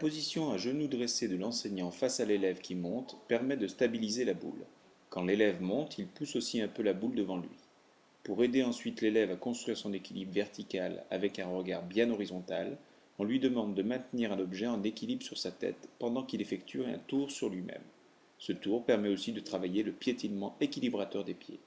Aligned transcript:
position 0.00 0.50
à 0.50 0.56
genoux 0.56 0.88
dressés 0.88 1.28
de 1.28 1.36
l'enseignant 1.36 1.90
face 1.90 2.20
à 2.20 2.24
l'élève 2.24 2.60
qui 2.60 2.74
monte 2.74 3.18
permet 3.28 3.58
de 3.58 3.66
stabiliser 3.66 4.24
la 4.24 4.32
boule. 4.32 4.64
Quand 5.10 5.22
l'élève 5.22 5.60
monte, 5.60 5.98
il 5.98 6.06
pousse 6.06 6.36
aussi 6.36 6.62
un 6.62 6.68
peu 6.68 6.82
la 6.82 6.94
boule 6.94 7.14
devant 7.14 7.36
lui. 7.36 7.50
Pour 8.24 8.42
aider 8.42 8.62
ensuite 8.62 9.02
l'élève 9.02 9.30
à 9.30 9.36
construire 9.36 9.76
son 9.76 9.92
équilibre 9.92 10.32
vertical 10.32 11.04
avec 11.10 11.38
un 11.38 11.48
regard 11.48 11.82
bien 11.82 12.10
horizontal, 12.10 12.78
on 13.18 13.24
lui 13.24 13.40
demande 13.40 13.74
de 13.74 13.82
maintenir 13.82 14.32
un 14.32 14.38
objet 14.38 14.66
en 14.66 14.82
équilibre 14.82 15.22
sur 15.22 15.36
sa 15.36 15.50
tête 15.50 15.90
pendant 15.98 16.24
qu'il 16.24 16.40
effectue 16.40 16.82
un 16.82 16.98
tour 17.06 17.30
sur 17.30 17.50
lui-même. 17.50 17.84
Ce 18.38 18.52
tour 18.52 18.86
permet 18.86 19.10
aussi 19.10 19.32
de 19.32 19.40
travailler 19.40 19.82
le 19.82 19.92
piétinement 19.92 20.56
équilibrateur 20.62 21.24
des 21.24 21.34
pieds. 21.34 21.60